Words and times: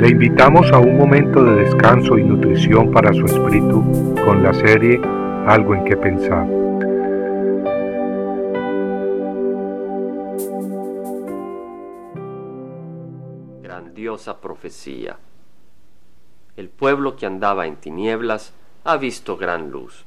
Le 0.00 0.08
invitamos 0.08 0.72
a 0.72 0.78
un 0.78 0.96
momento 0.96 1.44
de 1.44 1.56
descanso 1.56 2.16
y 2.16 2.24
nutrición 2.24 2.90
para 2.90 3.12
su 3.12 3.26
espíritu 3.26 4.14
con 4.24 4.42
la 4.42 4.54
serie 4.54 4.98
Algo 5.46 5.74
en 5.74 5.84
que 5.84 5.94
pensar. 5.94 6.46
Grandiosa 13.60 14.40
profecía. 14.40 15.18
El 16.56 16.70
pueblo 16.70 17.16
que 17.16 17.26
andaba 17.26 17.66
en 17.66 17.76
tinieblas 17.76 18.54
ha 18.84 18.96
visto 18.96 19.36
gran 19.36 19.70
luz. 19.70 20.06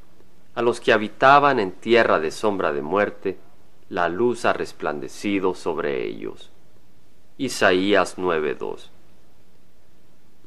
A 0.56 0.64
los 0.64 0.82
que 0.82 0.92
habitaban 0.92 1.60
en 1.60 1.72
tierra 1.72 2.20
de 2.20 2.32
sombra 2.32 2.74
de 2.74 2.82
muerte, 2.82 3.38
la 3.90 4.10
luz 4.10 4.46
ha 4.46 4.54
resplandecido 4.54 5.54
sobre 5.54 6.04
ellos. 6.04 6.52
Isaías 7.38 8.18
9:2 8.18 8.93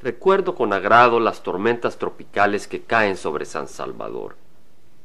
Recuerdo 0.03 0.55
con 0.55 0.75
agrado 0.75 1.21
las 1.21 1.43
tormentas 1.43 1.97
tropicales 1.97 2.69
que 2.69 2.83
caen 2.83 3.17
sobre 3.17 3.47
San 3.47 3.67
Salvador. 3.67 4.37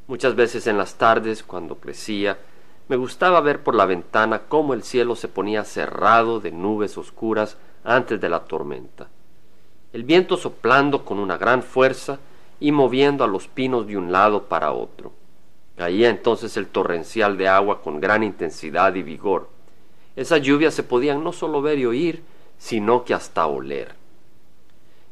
Muchas 0.07 0.35
veces 0.35 0.67
en 0.67 0.77
las 0.77 0.95
tardes, 0.95 1.43
cuando 1.43 1.77
crecía, 1.77 2.37
me 2.89 2.97
gustaba 2.97 3.39
ver 3.39 3.63
por 3.63 3.73
la 3.73 3.85
ventana 3.85 4.41
cómo 4.49 4.73
el 4.73 4.83
cielo 4.83 5.15
se 5.15 5.29
ponía 5.29 5.63
cerrado 5.63 6.41
de 6.41 6.51
nubes 6.51 6.97
oscuras 6.97 7.57
antes 7.85 8.19
de 8.19 8.27
la 8.27 8.41
tormenta. 8.41 9.07
El 9.93 10.03
viento 10.03 10.35
soplando 10.35 11.05
con 11.05 11.19
una 11.19 11.37
gran 11.37 11.63
fuerza 11.63 12.19
y 12.59 12.73
moviendo 12.73 13.23
a 13.23 13.27
los 13.27 13.47
pinos 13.47 13.87
de 13.87 13.95
un 13.95 14.11
lado 14.11 14.43
para 14.43 14.73
otro. 14.73 15.13
Caía 15.77 16.09
entonces 16.09 16.57
el 16.57 16.67
torrencial 16.67 17.37
de 17.37 17.47
agua 17.47 17.81
con 17.81 18.01
gran 18.01 18.23
intensidad 18.23 18.93
y 18.95 19.03
vigor. 19.03 19.47
Esas 20.17 20.41
lluvias 20.41 20.73
se 20.73 20.83
podían 20.83 21.23
no 21.23 21.31
solo 21.31 21.61
ver 21.61 21.79
y 21.79 21.85
oír, 21.85 22.23
sino 22.57 23.05
que 23.05 23.13
hasta 23.13 23.47
oler. 23.47 24.00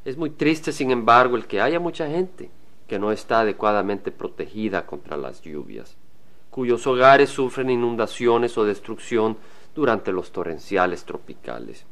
Es 0.06 0.18
muy 0.18 0.30
triste, 0.30 0.72
sin 0.72 0.92
embargo, 0.92 1.36
el 1.36 1.46
que 1.46 1.62
haya 1.62 1.80
mucha 1.80 2.08
gente 2.08 2.50
que 2.88 3.00
no 3.00 3.12
está 3.12 3.42
adecuadamente 3.42 4.12
protegida 4.12 4.86
contra 4.86 5.18
las 5.18 5.42
lluvias, 5.42 5.96
cuyos 6.50 6.88
hogares 6.88 7.30
sufren 7.30 7.70
inundaciones 7.70 8.58
o 8.58 8.66
destrucción 8.66 9.38
durante 9.76 10.12
los 10.12 10.32
torrenciales 10.32 11.04
tropicales. 11.04 11.86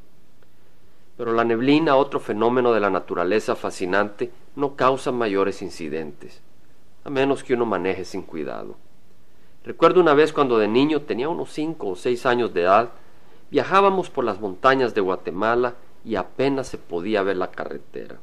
Pero 1.18 1.34
la 1.34 1.44
neblina, 1.44 1.96
otro 1.96 2.20
fenómeno 2.20 2.74
de 2.74 2.80
la 2.80 2.90
naturaleza 2.90 3.56
fascinante, 3.56 4.32
no 4.56 4.76
causa 4.76 5.12
mayores 5.12 5.62
incidentes, 5.62 6.42
a 7.04 7.10
menos 7.10 7.44
que 7.44 7.54
uno 7.54 7.66
maneje 7.66 8.06
sin 8.06 8.24
cuidado. 8.24 8.76
Recuerdo 9.64 10.00
una 10.00 10.14
vez 10.14 10.32
cuando 10.32 10.58
de 10.58 10.68
niño 10.68 11.02
tenía 11.02 11.28
unos 11.28 11.52
cinco 11.52 11.90
o 11.90 11.96
seis 11.96 12.26
años 12.26 12.54
de 12.54 12.62
edad, 12.62 12.92
viajábamos 13.52 14.10
por 14.10 14.24
las 14.24 14.40
montañas 14.40 14.94
de 14.94 15.02
Guatemala 15.02 15.76
y 16.04 16.16
apenas 16.16 16.68
se 16.68 16.78
podía 16.78 17.24
ver 17.24 17.38
la 17.38 17.52
carretera. 17.52 18.18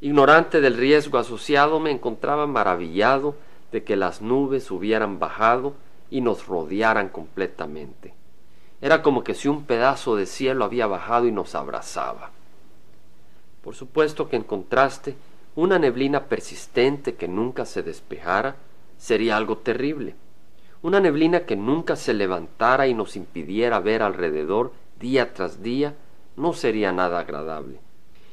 Ignorante 0.00 0.60
del 0.60 0.76
riesgo 0.76 1.18
asociado, 1.18 1.80
me 1.80 1.90
encontraba 1.90 2.46
maravillado 2.46 3.36
de 3.72 3.84
que 3.84 3.96
las 3.96 4.22
nubes 4.22 4.70
hubieran 4.70 5.18
bajado 5.18 5.74
y 6.10 6.20
nos 6.20 6.46
rodearan 6.46 7.08
completamente. 7.08 8.14
Era 8.80 9.02
como 9.02 9.24
que 9.24 9.34
si 9.34 9.48
un 9.48 9.64
pedazo 9.64 10.14
de 10.14 10.26
cielo 10.26 10.64
había 10.64 10.86
bajado 10.86 11.26
y 11.26 11.32
nos 11.32 11.54
abrazaba. 11.54 12.30
Por 13.62 13.74
supuesto 13.74 14.28
que 14.28 14.36
en 14.36 14.42
contraste, 14.42 15.16
una 15.56 15.78
neblina 15.78 16.24
persistente 16.24 17.14
que 17.14 17.26
nunca 17.26 17.64
se 17.64 17.82
despejara 17.82 18.56
sería 18.98 19.36
algo 19.36 19.58
terrible. 19.58 20.14
Una 20.82 21.00
neblina 21.00 21.46
que 21.46 21.56
nunca 21.56 21.96
se 21.96 22.12
levantara 22.12 22.86
y 22.86 22.94
nos 22.94 23.16
impidiera 23.16 23.80
ver 23.80 24.02
alrededor 24.02 24.72
día 25.00 25.32
tras 25.32 25.62
día 25.62 25.94
no 26.36 26.52
sería 26.52 26.92
nada 26.92 27.20
agradable. 27.20 27.78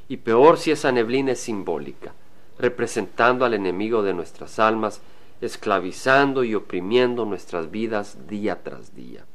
Y 0.07 0.17
peor 0.17 0.57
si 0.57 0.71
esa 0.71 0.91
neblina 0.91 1.31
es 1.33 1.39
simbólica, 1.39 2.13
representando 2.59 3.45
al 3.45 3.53
enemigo 3.53 4.03
de 4.03 4.13
nuestras 4.13 4.59
almas, 4.59 5.02
esclavizando 5.41 6.43
y 6.43 6.53
oprimiendo 6.55 7.26
nuestras 7.26 7.71
vidas 7.71 8.27
día 8.27 8.64
tras 8.64 8.95
día. 8.95 9.26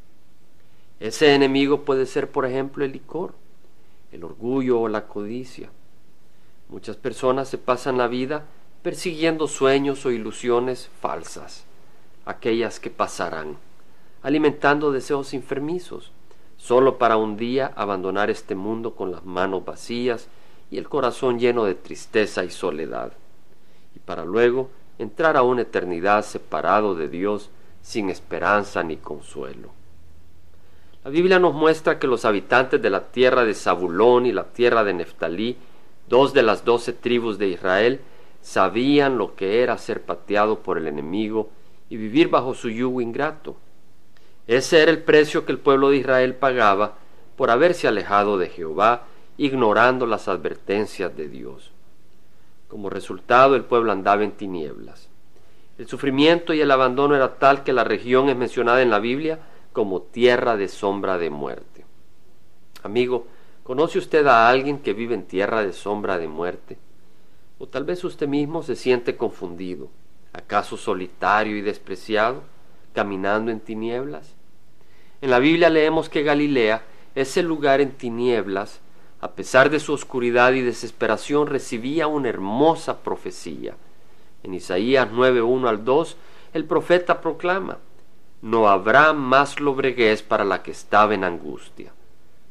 Ese 1.01 1.35
enemigo 1.35 1.85
puede 1.85 2.07
ser, 2.07 2.31
por 2.31 2.47
ejemplo, 2.47 2.85
el 2.85 2.93
licor, 2.93 3.35
el 4.13 4.25
orgullo 4.25 4.81
o 4.81 4.89
la 4.89 5.07
codicia. 5.07 5.71
Muchas 6.69 6.97
personas 6.97 7.49
se 7.49 7.59
pasan 7.59 7.99
la 7.99 8.09
vida 8.09 8.45
persiguiendo 8.83 9.49
sueños 9.49 10.07
o 10.07 10.13
ilusiones 10.13 10.89
falsas, 11.01 11.65
aquellas 12.25 12.81
que 12.81 12.91
pasarán, 12.91 13.57
alimentando 14.23 14.93
deseos 14.93 15.35
enfermizos, 15.35 16.13
solo 16.67 16.99
para 16.99 17.17
un 17.17 17.37
día 17.37 17.73
abandonar 17.77 18.29
este 18.29 18.57
mundo 18.57 18.97
con 18.97 19.13
las 19.13 19.25
manos 19.25 19.65
vacías 19.65 20.27
y 20.69 20.79
el 20.79 20.89
corazón 20.89 21.39
lleno 21.39 21.65
de 21.65 21.77
tristeza 21.77 22.43
y 22.43 22.51
soledad, 22.51 23.13
y 23.95 24.01
para 24.01 24.25
luego 24.25 24.69
entrar 24.99 25.37
a 25.37 25.43
una 25.43 25.63
eternidad 25.63 26.25
separado 26.25 26.97
de 26.97 27.09
Dios 27.09 27.51
sin 27.83 28.11
esperanza 28.11 28.83
ni 28.83 28.97
consuelo. 28.97 29.71
La 31.05 31.11
Biblia 31.13 31.39
nos 31.39 31.55
muestra 31.55 32.01
que 32.01 32.09
los 32.09 32.25
habitantes 32.25 32.83
de 32.83 32.91
la 32.91 33.13
tierra 33.13 33.45
de 33.45 33.55
Zabulón 33.55 34.27
y 34.27 34.33
la 34.33 34.47
tierra 34.47 34.83
de 34.83 34.95
Neftalí, 34.95 35.57
dos 36.09 36.33
de 36.33 36.43
las 36.43 36.65
doce 36.65 36.93
tribus 36.93 37.39
de 37.39 37.47
Israel, 37.47 38.01
sabían 38.43 39.19
lo 39.19 39.37
que 39.37 39.63
era 39.63 39.79
ser 39.79 40.03
pateado 40.03 40.59
por 40.59 40.79
el 40.79 40.89
enemigo 40.89 41.49
y 41.89 41.97
vivir 41.97 42.29
bajo 42.29 42.55
su 42.55 42.71
yugo 42.71 43.01
ingrato. 43.01 43.55
Ese 44.47 44.83
era 44.83 44.91
el 44.91 45.03
precio 45.03 45.45
que 45.45 45.53
el 45.53 45.59
pueblo 45.59 45.91
de 45.91 45.97
Israel 45.97 46.35
pagaba 46.35 46.99
por 47.37 47.51
haberse 47.51 47.89
alejado 47.89 48.39
de 48.39 48.49
Jehová, 48.49 49.05
ignorando 49.37 50.07
las 50.07 50.29
advertencias 50.29 51.15
de 51.17 51.29
Dios. 51.29 51.73
Como 52.69 52.91
resultado, 52.91 53.57
el 53.57 53.65
pueblo 53.65 53.93
andaba 53.93 54.25
en 54.25 54.33
tinieblas. 54.33 55.09
El 55.79 55.87
sufrimiento 55.87 56.55
y 56.55 56.61
el 56.61 56.71
abandono 56.71 57.15
era 57.15 57.39
tal 57.39 57.63
que 57.63 57.73
la 57.73 57.85
región 57.85 58.29
es 58.29 58.37
mencionada 58.37 58.81
en 58.81 58.91
la 58.91 58.99
Biblia 58.99 59.41
como 59.73 60.01
tierra 60.01 60.57
de 60.57 60.69
sombra 60.69 61.19
de 61.19 61.29
muerte. 61.29 61.85
Amigo, 62.83 63.27
¿conoce 63.63 63.99
usted 63.99 64.27
a 64.27 64.49
alguien 64.49 64.79
que 64.79 64.95
vive 64.95 65.15
en 65.15 65.27
tierra 65.27 65.63
de 65.63 65.73
sombra 65.73 66.19
de 66.19 66.29
muerte? 66.29 66.79
O 67.59 67.67
tal 67.67 67.85
vez 67.85 68.03
usted 68.05 68.29
mismo 68.29 68.63
se 68.63 68.77
siente 68.77 69.17
confundido, 69.17 69.91
acaso 70.33 70.77
solitario 70.77 71.57
y 71.57 71.63
despreciado, 71.63 72.43
caminando 72.95 73.51
en 73.51 73.61
tinieblas. 73.61 74.36
En 75.21 75.31
la 75.31 75.39
Biblia 75.39 75.71
leemos 75.71 76.09
que 76.09 76.23
Galilea, 76.23 76.83
ese 77.15 77.43
lugar 77.43 77.81
en 77.81 77.93
tinieblas, 77.93 78.81
a 79.21 79.31
pesar 79.33 79.71
de 79.71 79.81
su 79.81 79.93
oscuridad 79.93 80.53
y 80.53 80.61
desesperación, 80.61 81.47
recibía 81.47 82.07
una 82.07 82.29
hermosa 82.29 82.99
profecía. 82.99 83.75
En 84.43 84.55
Isaías 84.55 85.09
9.1 85.11 85.69
al 85.69 85.85
2, 85.85 86.17
el 86.53 86.65
profeta 86.65 87.21
proclama, 87.21 87.79
no 88.43 88.69
habrá 88.69 89.13
más 89.13 89.59
lobreguez 89.61 90.23
para 90.23 90.45
la 90.45 90.63
que 90.63 90.71
estaba 90.71 91.15
en 91.15 91.25
angustia. 91.25 91.93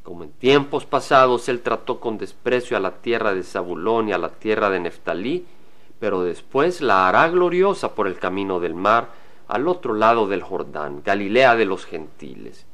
Como 0.02 0.24
en 0.24 0.30
tiempos 0.30 0.84
pasados 0.84 1.48
él 1.48 1.62
trató 1.62 2.00
con 2.00 2.18
desprecio 2.18 2.76
a 2.76 2.80
la 2.80 2.96
tierra 2.96 3.34
de 3.34 3.42
Zabulón 3.42 4.08
y 4.08 4.12
a 4.12 4.18
la 4.18 4.30
tierra 4.30 4.70
de 4.70 4.80
Neftalí, 4.80 5.46
pero 5.98 6.22
después 6.22 6.80
la 6.80 7.08
hará 7.08 7.28
gloriosa 7.28 7.94
por 7.94 8.06
el 8.06 8.18
camino 8.18 8.60
del 8.60 8.74
mar, 8.74 9.08
al 9.48 9.68
otro 9.68 9.94
lado 9.94 10.26
del 10.26 10.42
Jordán, 10.42 11.02
Galilea 11.04 11.56
de 11.56 11.64
los 11.64 11.84
gentiles. 11.84 12.66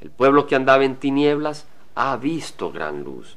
El 0.00 0.10
pueblo 0.10 0.46
que 0.46 0.54
andaba 0.54 0.84
en 0.84 0.96
tinieblas 0.96 1.66
ha 1.94 2.16
visto 2.16 2.70
gran 2.70 3.02
luz. 3.04 3.36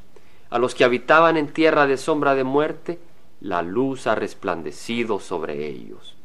A 0.50 0.60
los 0.60 0.76
que 0.76 0.84
habitaban 0.84 1.38
en 1.38 1.54
tierra 1.54 1.88
de 1.88 1.98
sombra 1.98 2.36
de 2.36 2.44
muerte, 2.44 3.00
la 3.42 3.62
luz 3.62 4.08
ha 4.08 4.16
resplandecido 4.16 5.20
sobre 5.20 5.68
ellos. 5.68 6.16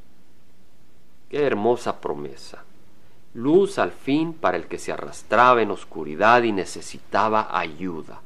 Qué 1.28 1.44
hermosa 1.44 2.00
promesa 2.00 2.64
luz 3.34 3.80
al 3.80 3.90
fin 3.90 4.32
para 4.32 4.56
el 4.56 4.66
que 4.66 4.78
se 4.78 4.92
arrastraba 4.92 5.60
en 5.60 5.72
oscuridad 5.72 6.44
y 6.44 6.52
necesitaba 6.52 7.48
ayuda, 7.58 8.20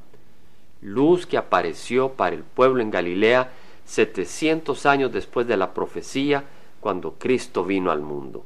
luz 0.82 1.26
que 1.26 1.38
apareció 1.38 2.10
para 2.10 2.36
el 2.36 2.42
pueblo 2.42 2.82
en 2.82 2.90
Galilea 2.90 3.50
setecientos 3.86 4.84
años 4.84 5.10
después 5.10 5.46
de 5.46 5.56
la 5.56 5.72
profecía 5.72 6.44
cuando 6.80 7.14
Cristo 7.18 7.64
vino 7.64 7.90
al 7.90 8.00
mundo, 8.00 8.44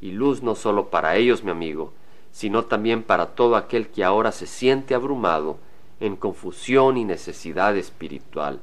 y 0.00 0.12
luz 0.12 0.42
no 0.42 0.54
solo 0.54 0.90
para 0.90 1.16
ellos, 1.16 1.44
mi 1.44 1.50
amigo, 1.50 1.92
sino 2.30 2.64
también 2.64 3.02
para 3.02 3.34
todo 3.34 3.56
aquel 3.56 3.88
que 3.88 4.04
ahora 4.04 4.32
se 4.32 4.46
siente 4.46 4.94
abrumado 4.94 5.58
en 6.00 6.16
confusión 6.16 6.96
y 6.96 7.04
necesidad 7.04 7.76
espiritual. 7.76 8.60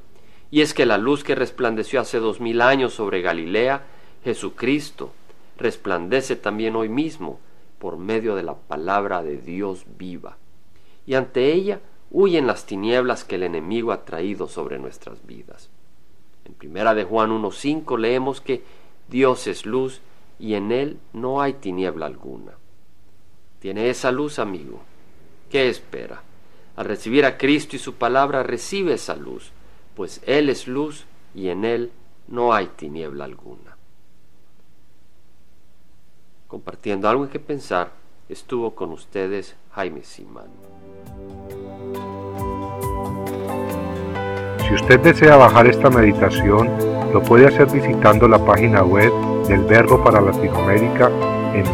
Y 0.50 0.60
es 0.60 0.74
que 0.74 0.86
la 0.86 0.98
luz 0.98 1.24
que 1.24 1.34
resplandeció 1.34 2.00
hace 2.00 2.18
dos 2.18 2.40
mil 2.40 2.60
años 2.62 2.94
sobre 2.94 3.20
Galilea, 3.20 3.84
Jesucristo, 4.24 5.12
resplandece 5.58 6.36
también 6.36 6.76
hoy 6.76 6.88
mismo 6.88 7.40
por 7.78 7.96
medio 7.96 8.34
de 8.34 8.42
la 8.42 8.54
palabra 8.54 9.22
de 9.22 9.36
Dios 9.38 9.84
viva. 9.98 10.38
Y 11.06 11.14
ante 11.14 11.52
ella 11.52 11.80
huyen 12.10 12.46
las 12.46 12.66
tinieblas 12.66 13.24
que 13.24 13.34
el 13.34 13.42
enemigo 13.42 13.92
ha 13.92 14.04
traído 14.04 14.48
sobre 14.48 14.78
nuestras 14.78 15.26
vidas. 15.26 15.68
En 16.44 16.54
primera 16.54 16.94
de 16.94 17.04
Juan 17.04 17.30
1.5 17.30 17.98
leemos 17.98 18.40
que 18.40 18.62
Dios 19.08 19.46
es 19.46 19.66
luz 19.66 20.00
y 20.38 20.54
en 20.54 20.72
él 20.72 20.98
no 21.12 21.40
hay 21.40 21.54
tiniebla 21.54 22.06
alguna. 22.06 22.52
¿Tiene 23.60 23.88
esa 23.90 24.12
luz, 24.12 24.38
amigo? 24.38 24.80
¿Qué 25.50 25.68
espera? 25.68 26.22
Al 26.76 26.84
recibir 26.84 27.24
a 27.24 27.38
Cristo 27.38 27.76
y 27.76 27.78
su 27.78 27.94
palabra, 27.94 28.42
recibe 28.42 28.94
esa 28.94 29.16
luz, 29.16 29.50
pues 29.94 30.20
Él 30.26 30.50
es 30.50 30.68
luz 30.68 31.06
y 31.34 31.48
en 31.48 31.64
Él 31.64 31.90
no 32.28 32.52
hay 32.52 32.66
tiniebla 32.66 33.24
alguna. 33.24 33.76
Compartiendo 36.46 37.08
algo 37.08 37.24
en 37.24 37.30
que 37.30 37.40
pensar, 37.40 37.92
estuvo 38.28 38.74
con 38.74 38.92
ustedes 38.92 39.56
Jaime 39.72 40.02
Simán. 40.04 40.50
Si 44.68 44.74
usted 44.74 45.00
desea 45.00 45.36
bajar 45.36 45.66
esta 45.66 45.88
meditación, 45.88 46.95
lo 47.16 47.22
puede 47.22 47.46
hacer 47.46 47.66
visitando 47.72 48.28
la 48.28 48.38
página 48.44 48.82
web 48.82 49.10
del 49.48 49.64
Verbo 49.64 50.04
para 50.04 50.20
Latinoamérica 50.20 51.10
en 51.54 51.64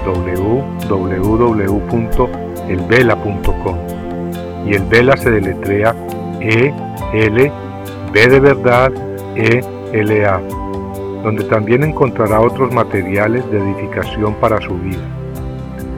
www.elvela.com. 0.88 3.76
Y 4.64 4.74
el 4.74 4.84
Vela 4.84 5.16
se 5.16 5.32
deletrea 5.32 5.96
E 6.40 6.72
L 7.12 7.52
B 8.12 8.28
de 8.28 8.38
verdad 8.38 8.92
E 9.34 9.64
L 9.92 10.24
A, 10.24 10.40
donde 11.24 11.42
también 11.50 11.82
encontrará 11.82 12.40
otros 12.40 12.72
materiales 12.72 13.42
de 13.50 13.58
edificación 13.58 14.34
para 14.34 14.60
su 14.60 14.78
vida. 14.78 15.02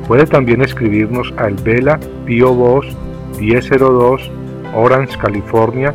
Puede 0.08 0.26
también 0.26 0.62
escribirnos 0.62 1.34
al 1.36 1.52
Vela 1.56 2.00
Pio 2.24 2.54
Box 2.54 2.96
1002 3.38 4.30
Orange, 4.74 5.18
California 5.18 5.94